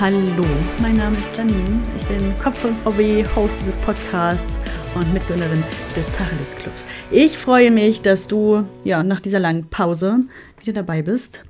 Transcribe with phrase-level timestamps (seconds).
[0.00, 0.46] Hallo,
[0.80, 1.82] mein Name ist Janine.
[1.96, 4.60] Ich bin Kopf von Frau W, Host dieses Podcasts
[4.94, 5.64] und Mitgründerin
[5.96, 6.86] des Tacheles Clubs.
[7.10, 10.20] Ich freue mich, dass du ja nach dieser langen Pause
[10.60, 11.42] wieder dabei bist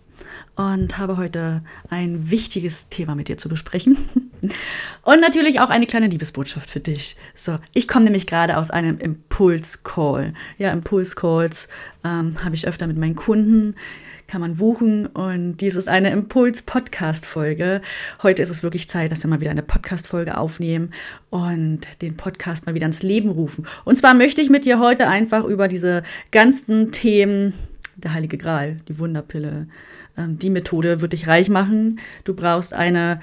[0.56, 3.98] und habe heute ein wichtiges Thema mit dir zu besprechen.
[5.02, 7.16] Und natürlich auch eine kleine Liebesbotschaft für dich.
[7.34, 10.32] So, ich komme nämlich gerade aus einem Impuls-Call.
[10.58, 11.68] Ja, Impuls-Calls
[12.04, 13.74] ähm, habe ich öfter mit meinen Kunden
[14.28, 15.06] kann man buchen.
[15.06, 17.80] Und dies ist eine Impuls-Podcast-Folge.
[18.22, 20.92] Heute ist es wirklich Zeit, dass wir mal wieder eine Podcast-Folge aufnehmen
[21.30, 23.66] und den Podcast mal wieder ins Leben rufen.
[23.84, 27.54] Und zwar möchte ich mit dir heute einfach über diese ganzen Themen,
[27.96, 29.66] der Heilige Gral, die Wunderpille,
[30.16, 31.98] ähm, die Methode wird dich reich machen.
[32.24, 33.20] Du brauchst eine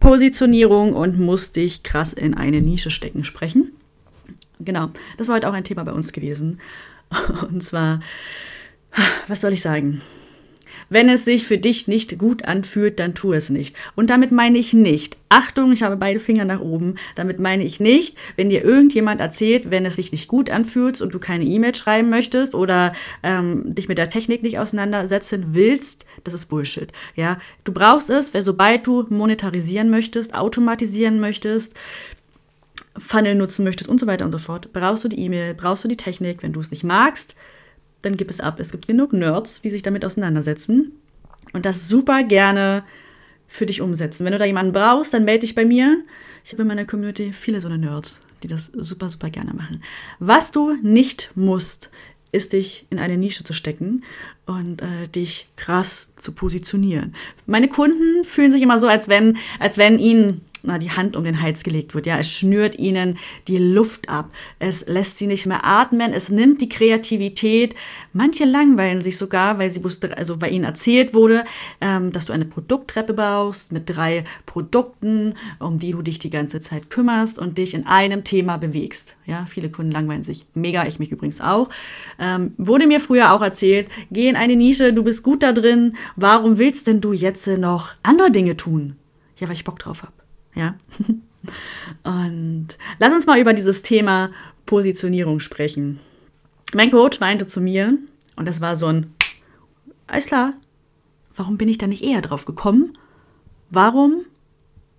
[0.00, 3.72] Positionierung und musst dich krass in eine Nische stecken sprechen.
[4.60, 6.60] Genau, das war heute auch ein Thema bei uns gewesen.
[7.48, 8.00] Und zwar,
[9.26, 10.02] was soll ich sagen?
[10.88, 13.76] Wenn es sich für dich nicht gut anfühlt, dann tu es nicht.
[13.94, 17.80] Und damit meine ich nicht, Achtung, ich habe beide Finger nach oben, damit meine ich
[17.80, 21.74] nicht, wenn dir irgendjemand erzählt, wenn es sich nicht gut anfühlt und du keine E-Mail
[21.74, 22.92] schreiben möchtest oder
[23.22, 26.92] ähm, dich mit der Technik nicht auseinandersetzen willst, das ist Bullshit.
[27.16, 31.74] Ja, du brauchst es, weil sobald du monetarisieren möchtest, automatisieren möchtest,
[32.98, 35.88] Funnel nutzen möchtest und so weiter und so fort, brauchst du die E-Mail, brauchst du
[35.88, 36.42] die Technik.
[36.42, 37.34] Wenn du es nicht magst,
[38.02, 38.60] dann gib es ab.
[38.60, 40.92] Es gibt genug Nerds, die sich damit auseinandersetzen
[41.52, 42.84] und das super gerne
[43.48, 44.24] für dich umsetzen.
[44.24, 46.02] Wenn du da jemanden brauchst, dann melde dich bei mir.
[46.44, 49.82] Ich habe in meiner Community viele so eine Nerds, die das super, super gerne machen.
[50.18, 51.90] Was du nicht musst,
[52.32, 54.04] ist dich in eine Nische zu stecken
[54.46, 57.14] und äh, dich krass zu positionieren.
[57.46, 61.24] Meine Kunden fühlen sich immer so, als wenn, als wenn ihnen na, die Hand um
[61.24, 62.06] den Hals gelegt wird.
[62.06, 63.18] Ja, es schnürt ihnen
[63.48, 64.30] die Luft ab.
[64.58, 66.12] Es lässt sie nicht mehr atmen.
[66.12, 67.74] Es nimmt die Kreativität.
[68.12, 71.44] Manche langweilen sich sogar, weil sie wusste, also weil ihnen erzählt wurde,
[71.80, 76.60] ähm, dass du eine Produkttreppe baust mit drei Produkten, um die du dich die ganze
[76.60, 79.16] Zeit kümmerst und dich in einem Thema bewegst.
[79.26, 80.46] Ja, viele Kunden langweilen sich.
[80.54, 81.68] Mega, ich mich übrigens auch.
[82.18, 85.96] Ähm, wurde mir früher auch erzählt, geh in eine Nische, du bist gut da drin.
[86.16, 88.96] Warum willst denn du jetzt noch andere Dinge tun?
[89.38, 90.21] Ja, weil ich Bock drauf habe.
[90.54, 90.76] Ja.
[92.04, 92.68] Und
[92.98, 94.30] lass uns mal über dieses Thema
[94.66, 96.00] Positionierung sprechen.
[96.74, 97.98] Mein Coach meinte zu mir,
[98.36, 99.12] und das war so ein,
[100.06, 100.54] alles klar,
[101.36, 102.96] warum bin ich da nicht eher drauf gekommen?
[103.70, 104.24] Warum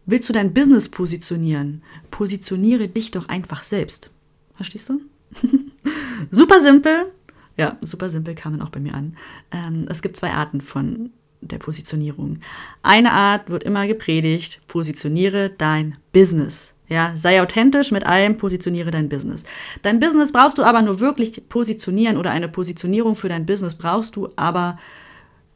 [0.06, 1.82] willst du dein Business positionieren?
[2.12, 4.12] Positioniere dich doch einfach selbst.
[4.56, 5.02] Verstehst du?
[6.32, 7.12] super simpel.
[7.58, 9.16] Ja, super simpel kam dann auch bei mir an.
[9.52, 11.12] Ähm, es gibt zwei Arten von
[11.48, 12.40] der Positionierung.
[12.82, 16.74] Eine Art wird immer gepredigt, positioniere dein Business.
[16.90, 19.46] Ja, sei authentisch mit allem, positioniere dein Business.
[19.82, 24.16] Dein Business brauchst du aber nur wirklich positionieren oder eine Positionierung für dein Business brauchst
[24.16, 24.78] du aber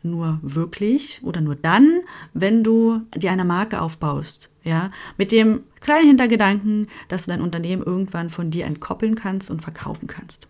[0.04, 2.02] nur wirklich oder nur dann,
[2.34, 4.52] wenn du dir eine Marke aufbaust.
[4.64, 9.62] Ja, mit dem kleinen Hintergedanken, dass du dein Unternehmen irgendwann von dir entkoppeln kannst und
[9.62, 10.50] verkaufen kannst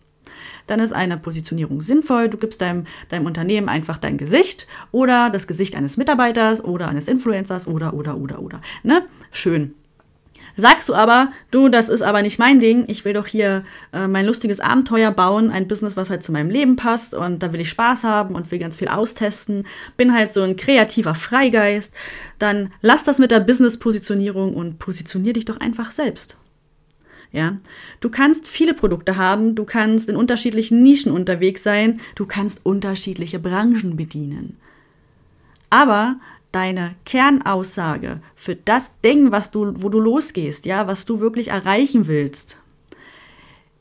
[0.68, 2.30] dann ist eine Positionierung sinnvoll.
[2.30, 7.08] Du gibst deinem, deinem Unternehmen einfach dein Gesicht oder das Gesicht eines Mitarbeiters oder eines
[7.08, 8.62] Influencers oder, oder, oder, oder.
[8.84, 9.06] Ne?
[9.32, 9.74] Schön.
[10.60, 14.08] Sagst du aber, du, das ist aber nicht mein Ding, ich will doch hier äh,
[14.08, 17.62] mein lustiges Abenteuer bauen, ein Business, was halt zu meinem Leben passt und da will
[17.62, 21.94] ich Spaß haben und will ganz viel austesten, bin halt so ein kreativer Freigeist,
[22.40, 26.38] dann lass das mit der Business-Positionierung und positionier dich doch einfach selbst.
[27.32, 27.58] Ja,
[28.00, 33.40] du kannst viele Produkte haben, du kannst in unterschiedlichen Nischen unterwegs sein, du kannst unterschiedliche
[33.40, 34.58] Branchen bedienen.
[35.70, 36.20] Aber
[36.52, 42.08] deine Kernaussage für das Ding, was du, wo du losgehst, ja, was du wirklich erreichen
[42.08, 42.64] willst,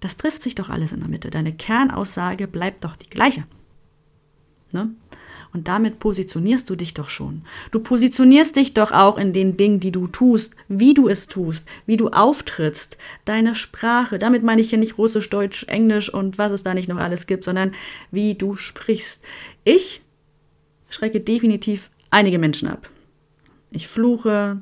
[0.00, 1.30] das trifft sich doch alles in der Mitte.
[1.30, 3.44] Deine Kernaussage bleibt doch die gleiche.
[4.72, 4.90] Ne?
[5.56, 7.40] Und damit positionierst du dich doch schon.
[7.70, 11.66] Du positionierst dich doch auch in den Dingen, die du tust, wie du es tust,
[11.86, 14.18] wie du auftrittst, deine Sprache.
[14.18, 17.26] Damit meine ich hier nicht Russisch, Deutsch, Englisch und was es da nicht noch alles
[17.26, 17.72] gibt, sondern
[18.10, 19.24] wie du sprichst.
[19.64, 20.02] Ich
[20.90, 22.90] schrecke definitiv einige Menschen ab.
[23.70, 24.60] Ich fluche,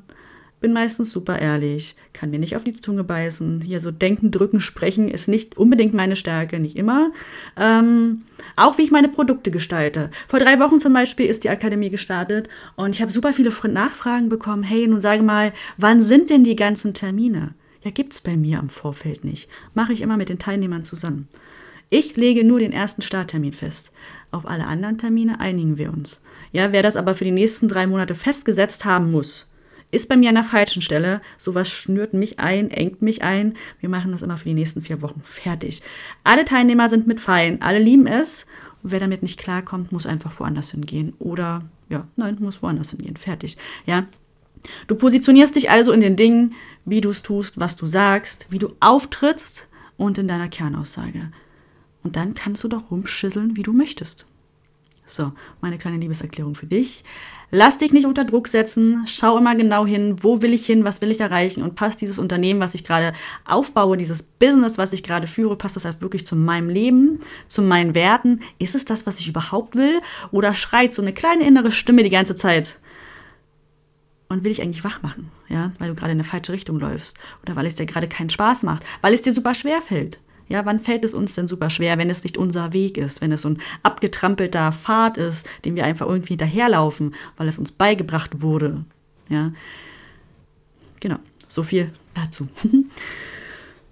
[0.65, 3.61] bin meistens super ehrlich, kann mir nicht auf die Zunge beißen.
[3.61, 7.11] Hier so denken, drücken, sprechen ist nicht unbedingt meine Stärke, nicht immer.
[7.55, 8.23] Ähm,
[8.55, 10.09] auch wie ich meine Produkte gestalte.
[10.27, 14.27] Vor drei Wochen zum Beispiel ist die Akademie gestartet und ich habe super viele Nachfragen
[14.27, 14.63] bekommen.
[14.63, 17.53] Hey, nun sage mal, wann sind denn die ganzen Termine?
[17.83, 19.47] Ja, gibt's bei mir am Vorfeld nicht.
[19.75, 21.27] Mache ich immer mit den Teilnehmern zusammen.
[21.91, 23.91] Ich lege nur den ersten Starttermin fest.
[24.31, 26.23] Auf alle anderen Termine einigen wir uns.
[26.51, 29.47] Ja, wer das aber für die nächsten drei Monate festgesetzt haben muss,
[29.95, 31.21] ist bei mir an der falschen Stelle.
[31.37, 33.55] Sowas schnürt mich ein, engt mich ein.
[33.79, 35.81] Wir machen das immer für die nächsten vier Wochen fertig.
[36.23, 38.45] Alle Teilnehmer sind mit fein, alle lieben es.
[38.83, 41.13] Und wer damit nicht klarkommt, muss einfach woanders hingehen.
[41.17, 43.17] Oder, ja, nein, muss woanders hingehen.
[43.17, 43.57] Fertig.
[43.85, 44.05] Ja.
[44.87, 46.53] Du positionierst dich also in den Dingen,
[46.85, 51.31] wie du es tust, was du sagst, wie du auftrittst und in deiner Kernaussage.
[52.03, 54.27] Und dann kannst du doch rumschisseln, wie du möchtest.
[55.05, 57.03] So, meine kleine Liebeserklärung für dich.
[57.51, 59.05] Lass dich nicht unter Druck setzen.
[59.07, 62.17] Schau immer genau hin, wo will ich hin, was will ich erreichen und passt dieses
[62.17, 63.13] Unternehmen, was ich gerade
[63.45, 67.61] aufbaue, dieses Business, was ich gerade führe, passt das halt wirklich zu meinem Leben, zu
[67.61, 68.41] meinen Werten?
[68.57, 70.01] Ist es das, was ich überhaupt will?
[70.31, 72.79] Oder schreit so eine kleine innere Stimme die ganze Zeit?
[74.27, 77.15] Und will ich eigentlich wach machen, ja, weil du gerade in eine falsche Richtung läufst
[77.43, 80.19] oder weil es dir gerade keinen Spaß macht, weil es dir super schwer fällt.
[80.47, 83.31] Ja, wann fällt es uns denn super schwer, wenn es nicht unser Weg ist, wenn
[83.31, 88.41] es so ein abgetrampelter Pfad ist, dem wir einfach irgendwie hinterherlaufen, weil es uns beigebracht
[88.41, 88.85] wurde.
[89.29, 89.51] Ja,
[90.99, 92.47] genau, so viel dazu.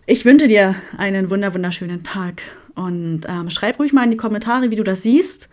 [0.06, 2.42] Ich wünsche dir einen wunder wunderschönen Tag
[2.76, 5.48] und ähm, schreib ruhig mal in die Kommentare, wie du das siehst,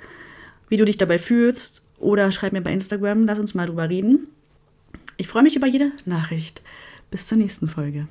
[0.69, 4.27] wie du dich dabei fühlst oder schreib mir bei Instagram, lass uns mal drüber reden.
[5.19, 6.63] Ich freue mich über jede Nachricht.
[7.13, 8.09] Bis zur nächsten Folge.